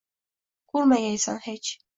Ko’rmagaysan 0.73 1.39
hech 1.47 1.75